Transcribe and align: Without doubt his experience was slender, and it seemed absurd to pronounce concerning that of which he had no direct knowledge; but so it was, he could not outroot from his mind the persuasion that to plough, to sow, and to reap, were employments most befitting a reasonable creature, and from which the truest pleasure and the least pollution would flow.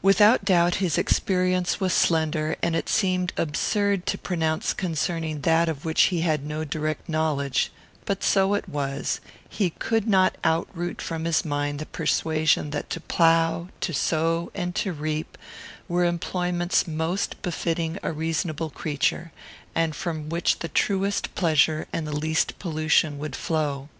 Without 0.00 0.46
doubt 0.46 0.76
his 0.76 0.96
experience 0.96 1.78
was 1.78 1.92
slender, 1.92 2.56
and 2.62 2.74
it 2.74 2.88
seemed 2.88 3.34
absurd 3.36 4.06
to 4.06 4.16
pronounce 4.16 4.72
concerning 4.72 5.42
that 5.42 5.68
of 5.68 5.84
which 5.84 6.04
he 6.04 6.22
had 6.22 6.42
no 6.46 6.64
direct 6.64 7.06
knowledge; 7.06 7.70
but 8.06 8.24
so 8.24 8.54
it 8.54 8.66
was, 8.66 9.20
he 9.46 9.68
could 9.68 10.08
not 10.08 10.36
outroot 10.42 11.02
from 11.02 11.26
his 11.26 11.44
mind 11.44 11.80
the 11.80 11.84
persuasion 11.84 12.70
that 12.70 12.88
to 12.88 12.98
plough, 12.98 13.68
to 13.82 13.92
sow, 13.92 14.50
and 14.54 14.74
to 14.74 14.90
reap, 14.94 15.36
were 15.86 16.06
employments 16.06 16.86
most 16.88 17.42
befitting 17.42 17.98
a 18.02 18.10
reasonable 18.10 18.70
creature, 18.70 19.32
and 19.74 19.94
from 19.94 20.30
which 20.30 20.60
the 20.60 20.68
truest 20.68 21.34
pleasure 21.34 21.86
and 21.92 22.06
the 22.06 22.16
least 22.16 22.58
pollution 22.58 23.18
would 23.18 23.36
flow. 23.36 23.90